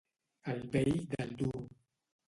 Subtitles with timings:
[0.53, 1.63] El vell del duro.